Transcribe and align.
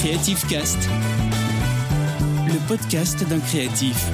Creative 0.00 0.46
Cast, 0.46 0.88
le 2.46 2.68
podcast 2.68 3.28
d'un 3.28 3.40
créatif. 3.40 4.08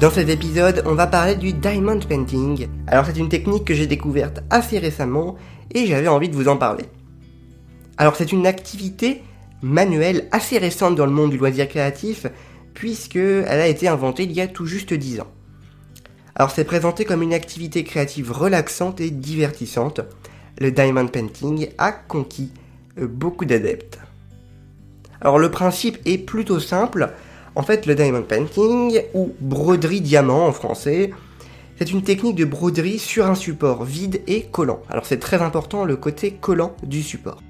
Dans 0.00 0.10
cet 0.10 0.28
épisode, 0.28 0.82
on 0.86 0.96
va 0.96 1.06
parler 1.06 1.36
du 1.36 1.52
diamond 1.52 2.00
painting. 2.00 2.66
Alors 2.88 3.06
c'est 3.06 3.16
une 3.16 3.28
technique 3.28 3.64
que 3.64 3.74
j'ai 3.74 3.86
découverte 3.86 4.40
assez 4.50 4.80
récemment 4.80 5.36
et 5.70 5.86
j'avais 5.86 6.08
envie 6.08 6.28
de 6.28 6.34
vous 6.34 6.48
en 6.48 6.56
parler. 6.56 6.86
Alors 7.96 8.16
c'est 8.16 8.32
une 8.32 8.44
activité 8.44 9.22
manuelle 9.62 10.26
assez 10.32 10.58
récente 10.58 10.96
dans 10.96 11.06
le 11.06 11.12
monde 11.12 11.30
du 11.30 11.38
loisir 11.38 11.68
créatif 11.68 12.26
puisque 12.74 13.14
elle 13.14 13.46
a 13.46 13.68
été 13.68 13.86
inventée 13.86 14.24
il 14.24 14.32
y 14.32 14.40
a 14.40 14.48
tout 14.48 14.66
juste 14.66 14.92
10 14.92 15.20
ans. 15.20 15.30
Alors 16.34 16.50
c'est 16.50 16.64
présenté 16.64 17.04
comme 17.04 17.22
une 17.22 17.34
activité 17.34 17.84
créative 17.84 18.32
relaxante 18.32 19.00
et 19.00 19.10
divertissante. 19.10 20.00
Le 20.58 20.72
diamond 20.72 21.06
painting 21.06 21.68
a 21.78 21.92
conquis 21.92 22.50
beaucoup 22.96 23.44
d'adeptes. 23.44 23.98
Alors 25.20 25.38
le 25.38 25.50
principe 25.50 25.98
est 26.04 26.18
plutôt 26.18 26.60
simple. 26.60 27.10
En 27.54 27.62
fait, 27.62 27.86
le 27.86 27.94
diamond 27.94 28.22
painting, 28.22 29.00
ou 29.14 29.32
broderie 29.40 30.00
diamant 30.00 30.46
en 30.46 30.52
français, 30.52 31.12
c'est 31.78 31.90
une 31.90 32.02
technique 32.02 32.36
de 32.36 32.44
broderie 32.44 32.98
sur 32.98 33.26
un 33.26 33.34
support 33.34 33.84
vide 33.84 34.22
et 34.26 34.42
collant. 34.44 34.82
Alors 34.88 35.06
c'est 35.06 35.18
très 35.18 35.42
important 35.42 35.84
le 35.84 35.96
côté 35.96 36.32
collant 36.32 36.74
du 36.82 37.02
support. 37.02 37.42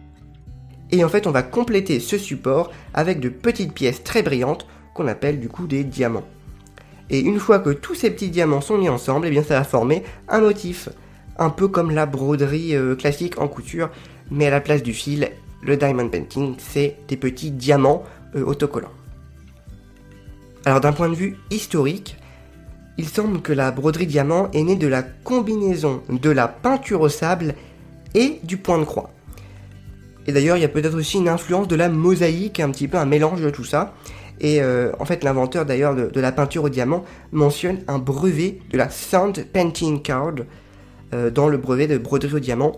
Et 0.91 1.05
en 1.05 1.09
fait, 1.09 1.27
on 1.27 1.31
va 1.31 1.43
compléter 1.43 2.01
ce 2.01 2.19
support 2.19 2.71
avec 2.93 3.21
de 3.21 3.31
petites 3.31 3.73
pièces 3.73 4.05
très 4.05 4.23
brillantes 4.23 4.67
qu'on 4.95 5.09
appelle 5.09 5.41
du 5.41 5.49
coup 5.49 5.67
des 5.67 5.85
diamants. 5.85 6.27
Et 7.11 7.21
une 7.21 7.39
fois 7.39 7.59
que 7.59 7.71
tous 7.71 7.95
ces 7.95 8.11
petits 8.11 8.31
diamants 8.31 8.61
sont 8.61 8.79
mis 8.79 8.89
ensemble, 8.89 9.27
eh 9.27 9.31
bien 9.31 9.43
ça 9.43 9.59
va 9.59 9.65
former 9.65 10.03
un 10.29 10.41
motif. 10.41 10.89
Un 11.39 11.51
peu 11.51 11.69
comme 11.69 11.91
la 11.91 12.07
broderie 12.07 12.77
euh, 12.77 12.95
classique 12.95 13.41
en 13.41 13.49
couture, 13.49 13.91
mais 14.31 14.47
à 14.47 14.51
la 14.51 14.61
place 14.61 14.83
du 14.83 14.93
fil, 14.93 15.31
le 15.63 15.77
diamond 15.77 16.09
painting, 16.09 16.55
c'est 16.59 16.97
des 17.09 17.17
petits 17.17 17.51
diamants 17.51 18.05
euh, 18.35 18.45
autocollants. 18.45 18.93
Alors 20.65 20.81
d'un 20.81 20.93
point 20.93 21.09
de 21.09 21.15
vue 21.15 21.37
historique, 21.51 22.17
il 22.99 23.09
semble 23.09 23.41
que 23.41 23.53
la 23.53 23.71
broderie 23.71 24.07
diamant 24.07 24.51
est 24.53 24.63
née 24.63 24.77
de 24.77 24.87
la 24.87 25.03
combinaison 25.03 26.03
de 26.09 26.31
la 26.31 26.47
peinture 26.47 27.01
au 27.01 27.09
sable 27.09 27.55
et 28.15 28.39
du 28.45 28.59
point 28.59 28.79
de 28.79 28.85
croix. 28.85 29.11
Et 30.27 30.33
d'ailleurs, 30.33 30.57
il 30.57 30.61
y 30.61 30.65
a 30.65 30.69
peut-être 30.69 30.97
aussi 30.97 31.19
une 31.19 31.29
influence 31.29 31.69
de 31.69 31.75
la 31.75 31.89
mosaïque, 31.89 32.61
un 32.61 32.71
petit 32.71 32.87
peu 32.89 32.99
un 32.99 33.07
mélange 33.07 33.41
de 33.41 33.51
tout 33.51 33.65
ça. 33.65 33.95
Et 34.41 34.61
euh, 34.61 34.93
en 34.99 35.05
fait, 35.05 35.25
l'inventeur 35.25 35.65
d'ailleurs 35.65 35.95
de, 35.95 36.21
la 36.21 36.33
peinture 36.33 36.65
au 36.65 36.69
diamant 36.69 37.05
mentionne 37.33 37.79
un 37.89 37.99
brevet 37.99 38.59
de 38.71 38.79
la 38.79 38.91
Sound 38.91 39.47
Painting 39.53 40.03
Card 40.03 40.35
euh, 41.15 41.31
dans 41.31 41.49
le 41.49 41.59
brevet 41.59 41.87
de 41.87 41.99
broderie 41.99 42.35
au 42.35 42.41
diamant. 42.41 42.73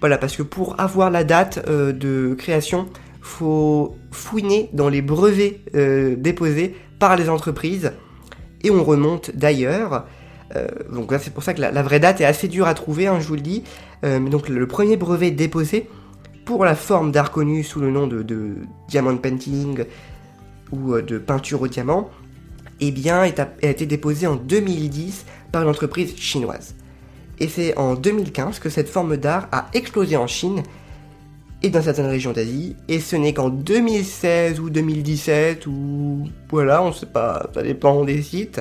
Voilà, 0.00 0.18
parce 0.18 0.36
que 0.36 0.42
pour 0.42 0.80
avoir 0.80 1.10
la 1.10 1.24
date 1.24 1.64
euh, 1.68 1.92
de 1.92 2.34
création, 2.34 2.88
faut 3.20 3.96
fouiner 4.10 4.68
dans 4.72 4.88
les 4.88 5.00
brevets 5.00 5.60
déposés 6.20 6.76
par 6.98 7.16
les 7.16 7.30
entreprises 7.30 7.92
et 8.62 8.70
on 8.70 8.84
remonte 8.84 9.30
d'ailleurs. 9.34 10.04
donc 10.92 11.10
là, 11.10 11.18
c'est 11.18 11.32
pour 11.32 11.42
ça 11.42 11.54
que 11.54 11.60
la, 11.62 11.82
vraie 11.82 12.00
date 12.00 12.20
est 12.20 12.26
assez 12.26 12.48
dure 12.48 12.66
à 12.66 12.74
trouver, 12.74 13.06
hein, 13.06 13.18
je 13.20 13.26
vous 13.26 13.34
le 13.34 13.40
dis. 13.40 13.64
mais 14.02 14.28
donc 14.28 14.50
le 14.50 14.66
premier 14.66 14.98
brevet 14.98 15.30
déposé 15.30 15.88
pour 16.44 16.64
la 16.64 16.74
forme 16.74 17.10
d'art 17.10 17.30
connu 17.30 17.62
sous 17.62 17.80
le 17.80 17.90
nom 17.90 18.06
de, 18.06 18.56
diamond 18.88 19.16
painting, 19.16 19.84
ou 20.72 20.94
euh, 20.94 21.02
de 21.02 21.18
peinture 21.18 21.62
au 21.62 21.68
diamant, 21.68 22.10
eh 22.80 22.90
bien, 22.90 23.20
a, 23.20 23.26
été 23.62 23.86
déposée 23.86 24.26
en 24.26 24.36
2010 24.36 25.24
par 25.52 25.62
une 25.62 25.68
entreprise 25.68 26.16
chinoise. 26.16 26.74
Et 27.40 27.48
c'est 27.48 27.76
en 27.76 27.94
2015 27.94 28.58
que 28.58 28.68
cette 28.68 28.88
forme 28.88 29.16
d'art 29.16 29.48
a 29.52 29.66
explosé 29.72 30.16
en 30.16 30.26
Chine 30.26 30.62
et 31.62 31.70
dans 31.70 31.82
certaines 31.82 32.06
régions 32.06 32.32
d'Asie. 32.32 32.76
Et 32.88 33.00
ce 33.00 33.16
n'est 33.16 33.32
qu'en 33.32 33.48
2016 33.48 34.60
ou 34.60 34.70
2017 34.70 35.66
ou 35.66 36.28
voilà, 36.50 36.82
on 36.82 36.88
ne 36.88 36.92
sait 36.92 37.06
pas, 37.06 37.48
ça 37.54 37.62
dépend 37.62 38.04
des 38.04 38.22
sites. 38.22 38.60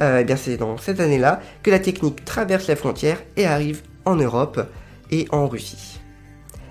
Euh, 0.00 0.20
eh 0.20 0.24
bien, 0.24 0.36
c'est 0.36 0.56
dans 0.56 0.78
cette 0.78 1.00
année-là 1.00 1.40
que 1.62 1.70
la 1.70 1.78
technique 1.78 2.24
traverse 2.24 2.68
la 2.68 2.76
frontière 2.76 3.22
et 3.36 3.44
arrive 3.44 3.82
en 4.06 4.16
Europe 4.16 4.66
et 5.10 5.26
en 5.30 5.46
Russie. 5.46 6.00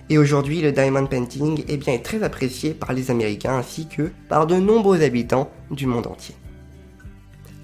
Et 0.10 0.18
aujourd'hui, 0.18 0.62
le 0.62 0.72
diamond 0.72 1.06
painting 1.06 1.64
eh 1.68 1.78
bien, 1.78 1.94
est 1.94 2.04
très 2.04 2.24
apprécié 2.24 2.74
par 2.74 2.94
les 2.94 3.12
Américains 3.12 3.56
ainsi 3.56 3.88
que 3.88 4.12
par 4.28 4.48
de 4.48 4.56
nombreux 4.56 5.04
habitants 5.04 5.52
du 5.70 5.86
monde 5.86 6.08
entier. 6.08 6.36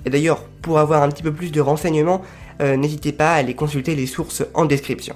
Et 0.06 0.12
d'ailleurs, 0.12 0.44
pour 0.62 0.78
avoir 0.78 1.02
un 1.02 1.10
petit 1.10 1.24
peu 1.24 1.34
plus 1.34 1.52
de 1.52 1.60
renseignements, 1.60 2.22
euh, 2.62 2.78
n'hésitez 2.78 3.12
pas 3.12 3.34
à 3.34 3.36
aller 3.36 3.54
consulter 3.54 3.96
les 3.96 4.08
sources 4.08 4.44
en 4.54 4.66
description. 4.66 5.16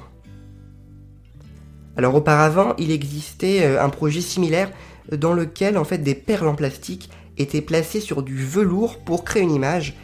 Alors 1.98 2.16
auparavant, 2.16 2.76
il 2.78 2.92
existait 2.92 3.66
euh, 3.66 3.84
un 3.84 3.90
projet 3.90 4.22
similaire 4.22 4.72
dans 5.12 5.34
lequel 5.34 5.78
en 5.78 5.84
fait 5.84 5.98
des 6.00 6.16
perles 6.16 6.48
en 6.48 6.56
plastique 6.56 7.10
étaient 7.38 7.62
placées 7.62 8.02
sur 8.02 8.22
du 8.24 8.36
velours 8.36 9.00
pour 9.00 9.24
créer 9.24 9.44
une 9.44 9.52
image. 9.52 9.96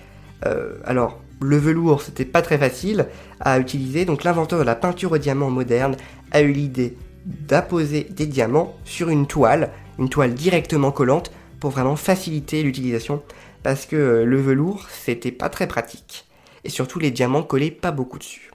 Euh, 0.46 0.78
alors 0.86 1.22
le 1.42 1.58
velours, 1.58 2.02
c'était 2.02 2.26
pas 2.26 2.42
très 2.42 2.58
facile 2.58 3.08
à 3.40 3.60
utiliser, 3.60 4.06
donc 4.06 4.24
l'inventeur 4.24 4.60
de 4.60 4.64
la 4.64 4.76
peinture 4.76 5.12
au 5.12 5.18
diamant 5.18 5.50
moderne 5.50 5.98
a 6.32 6.42
eu 6.42 6.52
l'idée 6.52 6.98
d'apposer 7.26 8.08
des 8.10 8.26
diamants 8.26 8.76
sur 8.86 9.10
une 9.10 9.28
toile, 9.28 9.72
une 10.00 10.10
toile 10.10 10.34
directement 10.34 10.92
collante 10.92 11.32
pour 11.60 11.72
vraiment 11.72 11.96
faciliter 11.96 12.64
l'utilisation 12.64 13.22
parce 13.64 13.86
que 13.86 14.24
le 14.24 14.38
velours 14.38 14.88
c'était 14.90 15.32
pas 15.32 15.50
très 15.50 15.68
pratique 15.68 16.25
et 16.66 16.70
surtout 16.70 17.00
les 17.00 17.12
diamants 17.12 17.44
collaient 17.44 17.72
pas 17.72 17.92
beaucoup 17.92 18.20
dessus. 18.20 18.52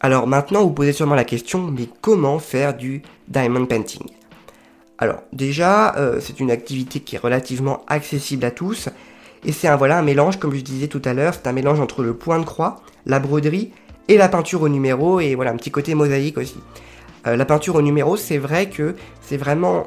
Alors 0.00 0.26
maintenant 0.26 0.62
vous 0.64 0.72
posez 0.72 0.92
sûrement 0.92 1.14
la 1.14 1.24
question 1.24 1.60
mais 1.60 1.88
comment 2.00 2.40
faire 2.40 2.76
du 2.76 3.02
diamond 3.28 3.66
painting? 3.66 4.02
Alors 4.98 5.22
déjà 5.32 5.94
euh, 5.96 6.18
c'est 6.20 6.40
une 6.40 6.50
activité 6.50 7.00
qui 7.00 7.14
est 7.14 7.20
relativement 7.20 7.84
accessible 7.86 8.44
à 8.44 8.50
tous 8.50 8.88
et 9.44 9.52
c'est 9.52 9.68
un 9.68 9.76
voilà 9.76 9.98
un 9.98 10.02
mélange 10.02 10.38
comme 10.38 10.54
je 10.54 10.60
disais 10.60 10.88
tout 10.88 11.02
à 11.04 11.14
l'heure 11.14 11.34
c'est 11.34 11.46
un 11.46 11.52
mélange 11.52 11.78
entre 11.78 12.02
le 12.02 12.14
point 12.14 12.40
de 12.40 12.44
croix, 12.44 12.82
la 13.06 13.20
broderie 13.20 13.70
et 14.08 14.16
la 14.16 14.28
peinture 14.28 14.62
au 14.62 14.68
numéro 14.68 15.20
et 15.20 15.34
voilà 15.36 15.52
un 15.52 15.56
petit 15.56 15.70
côté 15.70 15.94
mosaïque 15.94 16.38
aussi. 16.38 16.58
Euh, 17.26 17.36
la 17.36 17.44
peinture 17.44 17.76
au 17.76 17.82
numéro, 17.82 18.16
c'est 18.16 18.38
vrai 18.38 18.68
que 18.68 18.96
c'est 19.20 19.36
vraiment 19.36 19.86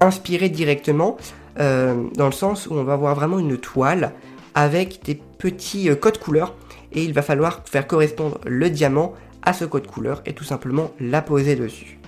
inspiré 0.00 0.48
directement 0.48 1.16
euh, 1.58 2.04
dans 2.14 2.26
le 2.26 2.32
sens 2.32 2.66
où 2.66 2.74
on 2.74 2.84
va 2.84 2.92
avoir 2.92 3.14
vraiment 3.14 3.38
une 3.38 3.56
toile 3.58 4.12
avec 4.56 5.04
des 5.04 5.14
petits 5.14 5.88
euh, 5.88 5.94
codes 5.94 6.18
couleurs 6.18 6.56
et 6.90 7.04
il 7.04 7.12
va 7.12 7.22
falloir 7.22 7.62
faire 7.64 7.86
correspondre 7.86 8.40
le 8.44 8.68
diamant 8.70 9.14
à 9.42 9.52
ce 9.52 9.64
code 9.64 9.86
couleur 9.86 10.22
et 10.26 10.32
tout 10.32 10.42
simplement 10.42 10.90
l'apposer 10.98 11.54
dessus. 11.54 12.00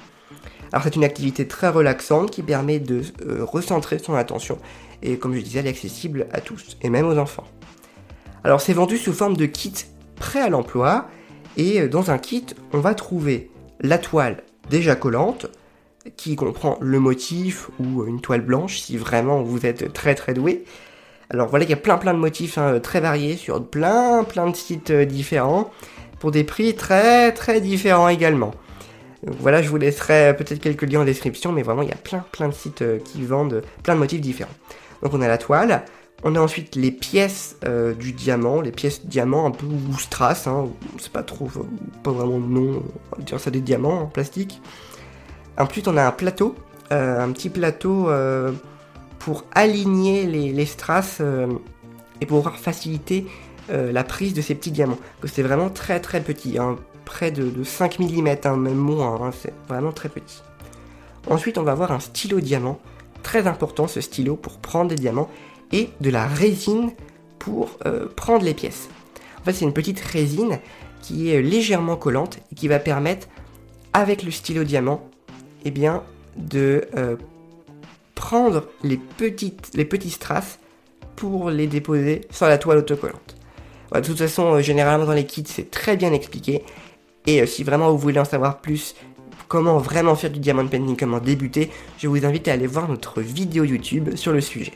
Alors 0.72 0.82
c'est 0.82 0.96
une 0.96 1.04
activité 1.04 1.46
très 1.46 1.68
relaxante 1.68 2.32
qui 2.32 2.42
permet 2.42 2.80
de 2.80 3.02
recentrer 3.40 3.98
son 3.98 4.14
attention 4.14 4.58
et 5.02 5.16
comme 5.16 5.34
je 5.34 5.40
disais 5.40 5.60
elle 5.60 5.66
est 5.66 5.70
accessible 5.70 6.26
à 6.32 6.40
tous 6.40 6.76
et 6.82 6.90
même 6.90 7.06
aux 7.06 7.18
enfants. 7.18 7.46
Alors 8.42 8.60
c'est 8.60 8.72
vendu 8.72 8.98
sous 8.98 9.12
forme 9.12 9.36
de 9.36 9.46
kit 9.46 9.72
prêt 10.16 10.40
à 10.40 10.48
l'emploi 10.48 11.08
et 11.56 11.82
euh, 11.82 11.88
dans 11.88 12.10
un 12.10 12.18
kit, 12.18 12.46
on 12.72 12.80
va 12.80 12.94
trouver 12.94 13.50
la 13.80 13.98
toile 13.98 14.42
déjà 14.70 14.96
collante, 14.96 15.46
qui 16.16 16.36
comprend 16.36 16.78
le 16.80 17.00
motif 17.00 17.68
ou 17.78 18.04
une 18.04 18.20
toile 18.20 18.40
blanche 18.40 18.78
si 18.78 18.96
vraiment 18.96 19.42
vous 19.42 19.66
êtes 19.66 19.92
très 19.92 20.14
très 20.14 20.34
doué. 20.34 20.64
Alors 21.30 21.48
voilà, 21.48 21.64
il 21.64 21.70
y 21.70 21.74
a 21.74 21.76
plein 21.76 21.98
plein 21.98 22.14
de 22.14 22.18
motifs 22.18 22.56
hein, 22.58 22.80
très 22.80 23.00
variés 23.00 23.36
sur 23.36 23.64
plein 23.64 24.24
plein 24.24 24.48
de 24.48 24.56
sites 24.56 24.90
euh, 24.90 25.04
différents 25.04 25.70
pour 26.20 26.30
des 26.30 26.44
prix 26.44 26.74
très 26.74 27.32
très 27.32 27.60
différents 27.60 28.08
également. 28.08 28.52
voilà, 29.22 29.62
je 29.62 29.68
vous 29.68 29.76
laisserai 29.76 30.34
peut-être 30.36 30.60
quelques 30.60 30.90
liens 30.90 31.00
en 31.00 31.04
description, 31.04 31.52
mais 31.52 31.62
vraiment 31.62 31.82
il 31.82 31.88
y 31.88 31.92
a 31.92 31.96
plein 31.96 32.24
plein 32.32 32.48
de 32.48 32.54
sites 32.54 32.82
euh, 32.82 32.98
qui 32.98 33.22
vendent 33.22 33.62
plein 33.82 33.94
de 33.94 34.00
motifs 34.00 34.20
différents. 34.20 34.54
Donc 35.02 35.14
on 35.14 35.20
a 35.20 35.28
la 35.28 35.38
toile, 35.38 35.84
on 36.24 36.34
a 36.34 36.40
ensuite 36.40 36.74
les 36.74 36.90
pièces 36.90 37.56
euh, 37.64 37.94
du 37.94 38.12
diamant, 38.12 38.60
les 38.60 38.72
pièces 38.72 39.06
diamant 39.06 39.46
un 39.46 39.50
peu 39.52 39.66
ou 39.66 39.98
strass, 39.98 40.46
hein, 40.46 40.68
c'est 40.98 41.12
pas 41.12 41.22
trop, 41.22 41.48
pas 42.02 42.10
vraiment 42.10 42.38
le 42.38 42.46
nom, 42.46 42.82
on 43.12 43.16
va 43.16 43.22
dire 43.22 43.38
ça 43.38 43.50
des 43.50 43.60
diamants 43.60 44.02
en 44.02 44.06
plastique. 44.06 44.60
Ensuite 45.56 45.86
on 45.86 45.96
a 45.96 46.04
un 46.04 46.10
plateau, 46.10 46.56
euh, 46.90 47.20
un 47.20 47.30
petit 47.32 47.50
plateau 47.50 48.08
euh, 48.08 48.52
pour 49.18 49.44
aligner 49.54 50.26
les, 50.26 50.66
strass 50.66 51.20
et 52.20 52.26
pour 52.26 52.38
pouvoir 52.38 52.56
faciliter 52.56 53.26
la 53.68 54.04
prise 54.04 54.34
de 54.34 54.40
ces 54.40 54.54
petits 54.54 54.70
diamants. 54.70 54.98
C'est 55.24 55.42
vraiment 55.42 55.70
très 55.70 56.00
très 56.00 56.20
petit, 56.20 56.58
hein, 56.58 56.76
près 57.04 57.30
de, 57.30 57.64
5 57.64 57.98
mm, 57.98 58.28
hein, 58.44 58.56
même 58.56 58.74
moins, 58.74 59.30
c'est 59.32 59.52
vraiment 59.68 59.92
très 59.92 60.08
petit. 60.08 60.42
Ensuite 61.28 61.58
on 61.58 61.62
va 61.62 61.72
avoir 61.72 61.92
un 61.92 62.00
stylo 62.00 62.40
diamant, 62.40 62.78
très 63.22 63.46
important 63.46 63.88
ce 63.88 64.00
stylo 64.00 64.36
pour 64.36 64.58
prendre 64.58 64.90
des 64.90 64.96
diamants 64.96 65.28
et 65.72 65.90
de 66.00 66.10
la 66.10 66.26
résine 66.26 66.92
pour 67.38 67.70
euh, 67.86 68.06
prendre 68.14 68.44
les 68.44 68.54
pièces. 68.54 68.88
En 69.40 69.44
fait, 69.44 69.52
c'est 69.52 69.64
une 69.64 69.72
petite 69.72 70.00
résine 70.00 70.58
qui 71.00 71.30
est 71.30 71.40
légèrement 71.40 71.96
collante 71.96 72.38
et 72.52 72.54
qui 72.54 72.68
va 72.68 72.78
permettre, 72.78 73.28
avec 73.92 74.22
le 74.22 74.30
stylo 74.30 74.64
diamant, 74.64 75.08
eh 75.64 75.70
bien, 75.70 76.02
de 76.36 76.88
euh, 76.96 77.16
prendre 78.28 78.64
les, 78.82 78.98
petites, 78.98 79.70
les 79.72 79.86
petits 79.86 80.10
strass 80.10 80.58
pour 81.16 81.48
les 81.48 81.66
déposer 81.66 82.26
sur 82.30 82.44
la 82.44 82.58
toile 82.58 82.76
autocollante. 82.76 83.36
de 83.94 84.00
toute 84.00 84.18
façon, 84.18 84.52
euh, 84.52 84.60
généralement 84.60 85.06
dans 85.06 85.14
les 85.14 85.24
kits, 85.24 85.44
c'est 85.46 85.70
très 85.70 85.96
bien 85.96 86.12
expliqué. 86.12 86.62
Et 87.26 87.46
si 87.46 87.64
vraiment 87.64 87.90
vous 87.90 87.96
voulez 87.96 88.20
en 88.20 88.26
savoir 88.26 88.60
plus 88.60 88.94
comment 89.48 89.78
vraiment 89.78 90.14
faire 90.14 90.28
du 90.28 90.40
diamond 90.40 90.68
painting, 90.68 90.94
comment 90.94 91.20
débuter, 91.20 91.70
je 91.96 92.06
vous 92.06 92.26
invite 92.26 92.48
à 92.48 92.52
aller 92.52 92.66
voir 92.66 92.86
notre 92.86 93.22
vidéo 93.22 93.64
YouTube 93.64 94.14
sur 94.14 94.34
le 94.34 94.42
sujet. 94.42 94.74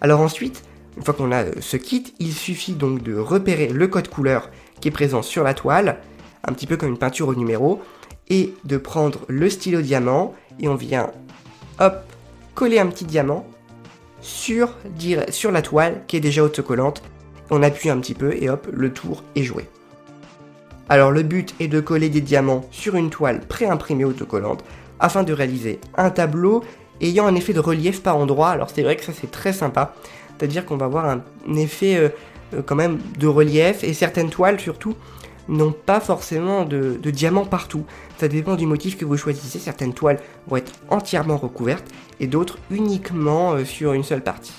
Alors 0.00 0.20
ensuite, 0.20 0.62
une 0.96 1.02
fois 1.02 1.14
qu'on 1.14 1.32
a 1.32 1.42
euh, 1.42 1.52
ce 1.58 1.76
kit, 1.76 2.14
il 2.20 2.32
suffit 2.32 2.74
donc 2.74 3.02
de 3.02 3.16
repérer 3.16 3.66
le 3.66 3.88
code 3.88 4.06
couleur 4.06 4.48
qui 4.80 4.86
est 4.86 4.92
présent 4.92 5.22
sur 5.22 5.42
la 5.42 5.54
toile, 5.54 5.98
un 6.44 6.52
petit 6.52 6.68
peu 6.68 6.76
comme 6.76 6.90
une 6.90 6.98
peinture 6.98 7.26
au 7.26 7.34
numéro, 7.34 7.82
et 8.28 8.54
de 8.62 8.76
prendre 8.76 9.22
le 9.26 9.50
stylo 9.50 9.82
diamant 9.82 10.36
et 10.60 10.68
on 10.68 10.76
vient 10.76 11.10
hop 11.80 12.04
coller 12.58 12.80
un 12.80 12.88
petit 12.88 13.04
diamant 13.04 13.46
sur, 14.20 14.74
la 15.52 15.62
toile 15.62 16.02
qui 16.08 16.16
est 16.16 16.20
déjà 16.20 16.42
autocollante. 16.42 17.04
On 17.50 17.62
appuie 17.62 17.88
un 17.88 17.98
petit 18.00 18.14
peu 18.14 18.34
et 18.34 18.50
hop, 18.50 18.66
le 18.72 18.92
tour 18.92 19.22
est 19.36 19.44
joué. 19.44 19.68
Alors 20.88 21.12
le 21.12 21.22
but 21.22 21.54
est 21.60 21.68
de 21.68 21.78
coller 21.78 22.08
des 22.08 22.20
diamants 22.20 22.64
sur 22.72 22.96
une 22.96 23.10
toile 23.10 23.42
pré-imprimée 23.42 24.04
autocollante 24.04 24.64
afin 24.98 25.22
de 25.22 25.32
réaliser 25.32 25.78
un 25.96 26.10
tableau 26.10 26.64
ayant 27.00 27.28
un 27.28 27.36
effet 27.36 27.52
de 27.52 27.60
relief 27.60 28.02
par 28.02 28.16
endroit. 28.16 28.50
Alors 28.50 28.70
c'est 28.74 28.82
vrai 28.82 28.96
que 28.96 29.04
ça 29.04 29.12
c'est 29.12 29.30
très 29.30 29.52
sympa, 29.52 29.94
c'est-à-dire 30.36 30.66
qu'on 30.66 30.76
va 30.76 30.86
avoir 30.86 31.06
un 31.06 31.22
effet 31.54 31.94
euh, 31.94 32.08
euh, 32.54 32.62
quand 32.66 32.74
même 32.74 32.98
de 33.20 33.28
relief 33.28 33.84
et 33.84 33.94
certaines 33.94 34.30
toiles 34.30 34.58
surtout 34.58 34.96
n'ont 35.48 35.72
pas 35.72 36.00
forcément 36.00 36.64
de, 36.64 36.98
diamants 37.10 37.44
partout. 37.44 37.84
Ça 38.18 38.28
dépend 38.28 38.54
du 38.54 38.66
motif 38.66 38.96
que 38.96 39.04
vous 39.04 39.16
choisissez. 39.16 39.58
Certaines 39.58 39.94
toiles 39.94 40.20
vont 40.46 40.56
être 40.56 40.72
entièrement 40.90 41.36
recouvertes 41.36 41.86
et 42.20 42.26
d'autres 42.26 42.58
uniquement 42.70 43.52
euh, 43.52 43.64
sur 43.64 43.92
une 43.92 44.04
seule 44.04 44.22
partie. 44.22 44.52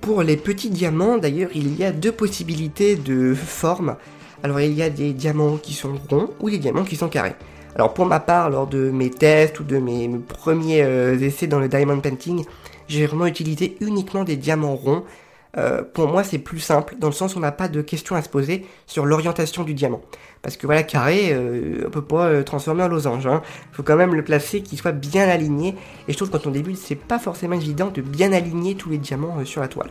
Pour 0.00 0.22
les 0.22 0.36
petits 0.36 0.70
diamants, 0.70 1.18
d'ailleurs, 1.18 1.50
il 1.54 1.76
y 1.76 1.84
a 1.84 1.92
deux 1.92 2.12
possibilités 2.12 2.96
de 2.96 3.34
forme. 3.34 3.96
Alors, 4.42 4.60
il 4.60 4.72
y 4.72 4.82
a 4.82 4.90
des 4.90 5.12
diamants 5.12 5.58
qui 5.58 5.74
sont 5.74 5.92
ronds 6.08 6.30
ou 6.40 6.48
des 6.48 6.58
diamants 6.58 6.84
qui 6.84 6.96
sont 6.96 7.08
carrés. 7.08 7.34
Alors, 7.74 7.94
pour 7.94 8.06
ma 8.06 8.18
part, 8.18 8.50
lors 8.50 8.66
de 8.66 8.90
mes 8.90 9.10
tests 9.10 9.60
ou 9.60 9.64
de 9.64 9.78
mes, 9.78 10.08
premiers 10.08 10.82
euh, 10.82 11.18
essais 11.18 11.46
dans 11.46 11.60
le 11.60 11.68
diamond 11.68 12.00
painting, 12.00 12.44
j'ai 12.88 13.06
vraiment 13.06 13.26
utilisé 13.26 13.76
uniquement 13.80 14.24
des 14.24 14.36
diamants 14.36 14.74
ronds 14.74 15.04
euh, 15.56 15.82
pour 15.82 16.08
moi 16.08 16.22
c'est 16.22 16.38
plus 16.38 16.60
simple, 16.60 16.94
dans 16.98 17.08
le 17.08 17.12
sens 17.12 17.34
où 17.34 17.38
on 17.38 17.40
n'a 17.40 17.52
pas 17.52 17.68
de 17.68 17.82
questions 17.82 18.14
à 18.14 18.22
se 18.22 18.28
poser 18.28 18.66
sur 18.86 19.06
l'orientation 19.06 19.64
du 19.64 19.74
diamant. 19.74 20.00
Parce 20.42 20.56
que 20.56 20.66
voilà, 20.66 20.82
carré, 20.82 21.30
euh, 21.32 21.84
on 21.86 21.90
peut 21.90 22.04
pas 22.04 22.30
le 22.30 22.44
transformer 22.44 22.82
en 22.82 22.88
losange. 22.88 23.24
Il 23.24 23.28
hein. 23.28 23.42
faut 23.72 23.82
quand 23.82 23.96
même 23.96 24.14
le 24.14 24.24
placer, 24.24 24.62
qu'il 24.62 24.78
soit 24.78 24.92
bien 24.92 25.28
aligné. 25.28 25.74
Et 26.08 26.12
je 26.12 26.16
trouve 26.16 26.30
que 26.30 26.38
quand 26.38 26.46
on 26.46 26.50
débute, 26.52 26.78
c'est 26.78 26.94
pas 26.94 27.18
forcément 27.18 27.56
évident 27.56 27.90
de 27.90 28.00
bien 28.00 28.32
aligner 28.32 28.74
tous 28.74 28.88
les 28.88 28.98
diamants 28.98 29.36
euh, 29.38 29.44
sur 29.44 29.60
la 29.60 29.68
toile. 29.68 29.90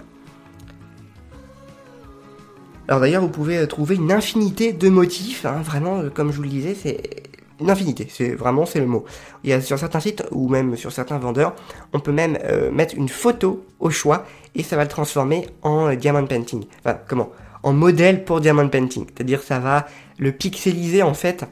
Alors 2.88 3.02
d'ailleurs, 3.02 3.22
vous 3.22 3.30
pouvez 3.30 3.68
trouver 3.68 3.96
une 3.96 4.12
infinité 4.12 4.74
de 4.74 4.90
motifs, 4.90 5.46
hein. 5.46 5.62
vraiment, 5.64 6.10
comme 6.12 6.32
je 6.32 6.38
vous 6.38 6.44
le 6.44 6.50
disais, 6.50 6.74
c'est 6.74 7.30
une 7.60 7.70
infinité, 7.70 8.08
c'est 8.10 8.30
vraiment 8.36 8.66
c'est 8.66 8.80
le 8.80 8.86
mot. 8.86 9.06
Y 9.44 9.54
a 9.54 9.62
sur 9.62 9.78
certains 9.78 10.00
sites 10.00 10.24
ou 10.32 10.48
même 10.48 10.76
sur 10.76 10.92
certains 10.92 11.18
vendeurs, 11.18 11.56
on 11.94 12.00
peut 12.00 12.12
même 12.12 12.38
euh, 12.44 12.72
mettre 12.72 12.96
une 12.96 13.10
photo 13.10 13.66
au 13.80 13.90
choix 13.90 14.26
et 14.56 14.64
ça 14.64 14.76
va 14.76 14.84
le 14.84 14.90
transformer 14.90 15.48
en 15.62 15.88
euh, 15.88 15.96
diamond 15.96 16.26
painting. 16.26 16.66
Enfin, 16.80 16.98
comment? 17.08 17.30
En 17.64 17.74
modèle 17.74 18.24
pour 18.24 18.40
diamond 18.40 18.70
painting. 18.70 19.06
C'est-à-dire 19.08 19.42
ça 19.42 19.60
va 19.60 19.86
le 20.18 20.32
pixeliser 20.32 21.04
en 21.04 21.14
fait 21.14 21.46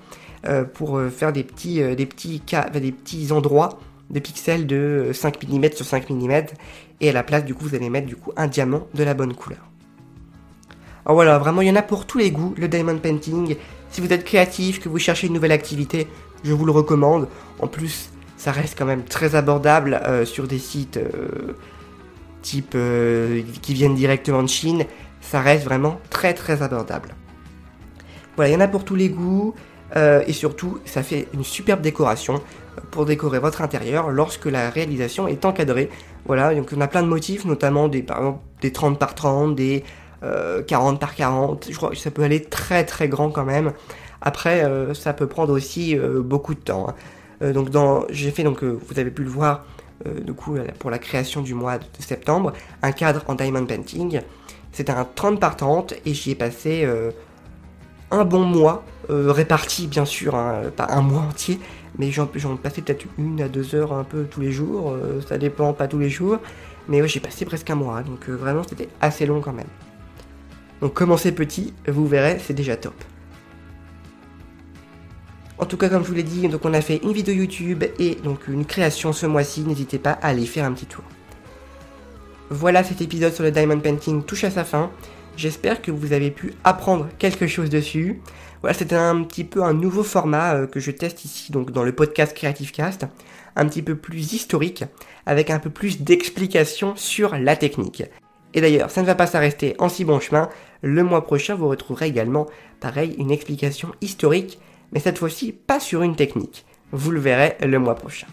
euh, 0.45 0.63
pour 0.63 1.01
faire 1.11 1.33
des 1.33 1.43
petits 1.43 1.81
des 1.95 2.05
petits 2.05 2.39
cas, 2.39 2.69
des 2.69 2.91
petits 2.91 3.31
endroits 3.31 3.79
de 4.09 4.19
pixels 4.19 4.65
de 4.67 5.11
5 5.13 5.43
mm 5.43 5.71
sur 5.73 5.85
5 5.85 6.09
mm 6.09 6.45
et 7.01 7.09
à 7.09 7.13
la 7.13 7.23
place 7.23 7.43
du 7.43 7.53
coup 7.53 7.65
vous 7.65 7.75
allez 7.75 7.89
mettre 7.89 8.07
du 8.07 8.15
coup 8.15 8.31
un 8.37 8.47
diamant 8.47 8.87
de 8.93 9.03
la 9.03 9.13
bonne 9.13 9.33
couleur. 9.33 9.59
Alors 11.05 11.15
voilà, 11.15 11.37
vraiment 11.39 11.61
il 11.61 11.67
y 11.67 11.71
en 11.71 11.75
a 11.75 11.81
pour 11.81 12.05
tous 12.05 12.17
les 12.17 12.31
goûts, 12.31 12.53
le 12.57 12.67
diamond 12.67 12.97
painting. 12.97 13.55
Si 13.97 14.01
vous 14.01 14.13
êtes 14.13 14.25
créatif, 14.25 14.79
que 14.79 14.89
vous 14.89 14.99
cherchez 14.99 15.25
une 15.25 15.33
nouvelle 15.33 15.51
activité, 15.51 16.07
je 16.43 16.53
vous 16.53 16.65
le 16.65 16.71
recommande. 16.71 17.27
En 17.57 17.65
plus, 17.65 18.11
ça 18.37 18.51
reste 18.51 18.77
quand 18.77 18.85
même 18.85 19.03
très 19.03 19.33
abordable 19.33 19.99
euh, 20.05 20.23
sur 20.23 20.47
des 20.47 20.59
sites 20.59 20.97
euh, 20.97 21.55
type 22.43 22.73
euh, 22.75 23.41
qui 23.63 23.73
viennent 23.73 23.95
directement 23.95 24.43
de 24.43 24.49
Chine. 24.49 24.85
Ça 25.19 25.41
reste 25.41 25.63
vraiment 25.63 25.99
très 26.11 26.35
très 26.35 26.61
abordable. 26.61 27.15
Voilà, 28.35 28.51
il 28.51 28.53
y 28.53 28.55
en 28.55 28.59
a 28.59 28.67
pour 28.67 28.85
tous 28.85 28.93
les 28.93 29.09
goûts. 29.09 29.55
et 29.95 30.33
surtout, 30.33 30.77
ça 30.85 31.01
fait 31.01 31.27
une 31.33 31.43
superbe 31.43 31.81
décoration 31.81 32.43
pour 32.91 33.05
décorer 33.05 33.39
votre 33.39 33.63
intérieur 33.63 34.11
lorsque 34.11 34.45
la 34.45 34.69
réalisation 34.69 35.27
est 35.27 35.43
encadrée. 35.43 35.89
Voilà, 36.27 36.53
donc 36.53 36.71
on 36.77 36.81
a 36.81 36.87
plein 36.87 37.01
de 37.01 37.07
motifs, 37.07 37.45
notamment 37.45 37.87
des, 37.87 38.03
par 38.03 38.17
exemple, 38.17 38.39
des 38.61 38.71
30 38.71 38.99
par 38.99 39.15
30, 39.15 39.55
des 39.55 39.83
40 40.21 40.95
euh, 40.95 40.97
par 40.97 41.15
40. 41.15 41.67
Je 41.69 41.75
crois 41.75 41.89
que 41.89 41.97
ça 41.97 42.11
peut 42.11 42.23
aller 42.23 42.41
très 42.41 42.83
très 42.85 43.07
grand 43.07 43.29
quand 43.29 43.45
même. 43.45 43.73
Après, 44.21 44.63
euh, 44.63 44.93
ça 44.93 45.13
peut 45.13 45.27
prendre 45.27 45.53
aussi 45.53 45.97
euh, 45.97 46.21
beaucoup 46.21 46.55
de 46.55 46.59
temps. 46.59 46.87
Hein. 47.41 47.51
donc 47.51 47.69
j'ai 48.09 48.31
fait 48.31 48.43
donc, 48.43 48.63
vous 48.63 48.99
avez 48.99 49.11
pu 49.11 49.23
le 49.23 49.29
voir, 49.29 49.65
du 50.05 50.33
coup 50.33 50.57
pour 50.79 50.89
la 50.89 50.99
création 50.99 51.41
du 51.41 51.53
mois 51.53 51.77
de 51.77 51.85
septembre, 51.99 52.53
un 52.81 52.91
cadre 52.91 53.23
en 53.27 53.35
diamond 53.35 53.65
painting. 53.65 54.21
C'était 54.71 54.91
un 54.91 55.05
30 55.05 55.39
par 55.39 55.55
30 55.55 55.93
et 56.05 56.13
j'y 56.13 56.31
ai 56.31 56.35
passé 56.35 56.87
un 58.09 58.25
bon 58.25 58.43
mois, 58.43 58.83
réparti 59.09 59.87
bien 59.87 60.05
sûr, 60.05 60.35
hein, 60.35 60.63
pas 60.75 60.87
un 60.89 61.01
mois 61.01 61.21
entier, 61.21 61.59
mais 61.97 62.11
j'en, 62.11 62.27
j'en 62.35 62.57
passais 62.57 62.81
peut-être 62.81 63.05
une 63.17 63.41
à 63.41 63.49
deux 63.49 63.75
heures 63.75 63.93
un 63.93 64.03
peu 64.03 64.23
tous 64.23 64.41
les 64.41 64.51
jours, 64.51 64.95
ça 65.27 65.37
dépend, 65.37 65.73
pas 65.73 65.87
tous 65.87 65.99
les 65.99 66.09
jours, 66.09 66.39
mais 66.87 67.07
j'ai 67.07 67.19
passé 67.19 67.45
presque 67.45 67.69
un 67.69 67.75
mois, 67.75 68.01
donc 68.01 68.29
vraiment 68.29 68.63
c'était 68.67 68.89
assez 69.01 69.25
long 69.27 69.41
quand 69.41 69.53
même. 69.53 69.67
Donc 70.81 70.93
commencez 70.93 71.31
petit, 71.31 71.73
vous 71.87 72.07
verrez, 72.07 72.39
c'est 72.39 72.53
déjà 72.53 72.77
top. 72.77 72.93
En 75.59 75.65
tout 75.65 75.77
cas, 75.77 75.89
comme 75.89 76.03
je 76.03 76.09
vous 76.09 76.13
l'ai 76.13 76.23
dit, 76.23 76.47
donc 76.47 76.65
on 76.65 76.73
a 76.73 76.81
fait 76.81 76.97
une 77.03 77.13
vidéo 77.13 77.33
YouTube 77.33 77.83
et 77.97 78.15
donc 78.15 78.47
une 78.47 78.65
création 78.65 79.11
ce 79.11 79.25
mois-ci. 79.25 79.61
N'hésitez 79.61 79.97
pas 79.97 80.11
à 80.11 80.27
aller 80.27 80.45
faire 80.45 80.65
un 80.65 80.73
petit 80.73 80.85
tour. 80.85 81.03
Voilà, 82.49 82.83
cet 82.83 83.01
épisode 83.01 83.33
sur 83.33 83.43
le 83.43 83.51
Diamond 83.51 83.79
Painting 83.79 84.23
touche 84.23 84.43
à 84.43 84.51
sa 84.51 84.63
fin. 84.63 84.91
J'espère 85.35 85.81
que 85.81 85.91
vous 85.91 86.13
avez 86.13 86.31
pu 86.31 86.53
apprendre 86.63 87.09
quelque 87.17 87.47
chose 87.47 87.69
dessus. 87.69 88.21
Voilà, 88.61 88.75
c'était 88.75 88.95
un 88.95 89.23
petit 89.23 89.43
peu 89.43 89.63
un 89.63 89.73
nouveau 89.73 90.03
format 90.03 90.55
euh, 90.55 90.67
que 90.67 90.79
je 90.79 90.91
teste 90.91 91.25
ici, 91.25 91.51
donc 91.51 91.71
dans 91.71 91.83
le 91.83 91.91
podcast 91.91 92.35
Creative 92.35 92.71
Cast, 92.71 93.05
un 93.55 93.65
petit 93.67 93.83
peu 93.83 93.95
plus 93.95 94.33
historique, 94.33 94.83
avec 95.25 95.49
un 95.49 95.59
peu 95.59 95.69
plus 95.69 96.01
d'explications 96.01 96.95
sur 96.95 97.37
la 97.37 97.55
technique. 97.55 98.03
Et 98.53 98.61
d'ailleurs, 98.61 98.89
ça 98.89 99.01
ne 99.01 99.05
va 99.05 99.13
pas 99.13 99.27
s'arrêter 99.27 99.75
en 99.77 99.89
si 99.89 100.05
bon 100.05 100.19
chemin. 100.19 100.49
Le 100.81 101.03
mois 101.03 101.25
prochain, 101.25 101.55
vous 101.55 101.67
retrouverez 101.67 102.07
également, 102.07 102.47
pareil, 102.79 103.15
une 103.17 103.31
explication 103.31 103.91
historique, 104.01 104.59
mais 104.91 104.99
cette 104.99 105.17
fois-ci 105.17 105.51
pas 105.51 105.79
sur 105.79 106.01
une 106.01 106.15
technique. 106.15 106.65
Vous 106.91 107.11
le 107.11 107.19
verrez 107.19 107.57
le 107.61 107.79
mois 107.79 107.95
prochain. 107.95 108.27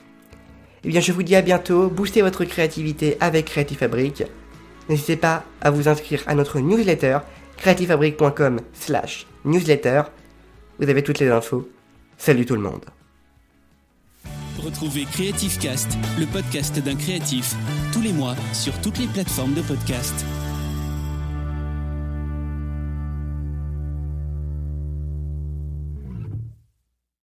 Eh 0.85 0.89
bien, 0.89 1.01
je 1.01 1.13
vous 1.13 1.23
dis 1.23 1.35
à 1.35 1.43
bientôt. 1.43 1.89
Boostez 1.89 2.23
votre 2.23 2.45
créativité 2.45 3.17
avec 3.21 3.47
Creative 3.47 3.79
Fabric. 3.79 4.25
N'hésitez 4.89 5.17
pas 5.17 5.45
à 5.63 5.71
vous 5.71 5.89
inscrire 5.89 6.23
à 6.27 6.35
notre 6.35 6.61
newsletter 6.61 7.19
creativefabric.com/slash 7.57 9.27
newsletter. 9.45 10.03
Vous 10.79 10.89
avez 10.89 11.03
toutes 11.03 11.21
les 11.21 11.29
infos. 11.29 11.69
Salut 12.19 12.45
tout 12.45 12.55
le 12.55 12.61
monde. 12.61 12.85
Retrouvez 14.59 15.05
Creative 15.05 15.59
Cast, 15.59 15.89
le 16.19 16.27
podcast 16.27 16.79
d'un 16.79 16.97
créatif, 16.97 17.55
tous 17.93 18.01
les 18.01 18.13
mois 18.13 18.35
sur 18.53 18.73
toutes 18.81 18.99
les 18.99 19.07
plateformes 19.07 19.55
de 19.55 19.63
podcast. 19.63 20.25